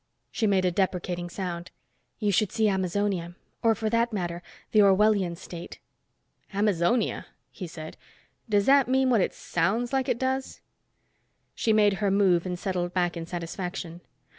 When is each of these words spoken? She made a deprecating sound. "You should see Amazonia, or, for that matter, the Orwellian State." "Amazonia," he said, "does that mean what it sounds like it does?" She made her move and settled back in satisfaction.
She 0.31 0.47
made 0.47 0.65
a 0.65 0.71
deprecating 0.71 1.29
sound. 1.29 1.69
"You 2.17 2.31
should 2.31 2.51
see 2.51 2.67
Amazonia, 2.67 3.35
or, 3.61 3.75
for 3.75 3.87
that 3.91 4.11
matter, 4.11 4.41
the 4.71 4.79
Orwellian 4.81 5.35
State." 5.35 5.77
"Amazonia," 6.51 7.27
he 7.51 7.67
said, 7.67 7.97
"does 8.49 8.65
that 8.65 8.87
mean 8.87 9.11
what 9.11 9.21
it 9.21 9.31
sounds 9.31 9.93
like 9.93 10.09
it 10.09 10.17
does?" 10.17 10.59
She 11.53 11.71
made 11.71 11.93
her 12.01 12.09
move 12.09 12.47
and 12.47 12.57
settled 12.57 12.95
back 12.95 13.15
in 13.15 13.27
satisfaction. 13.27 14.01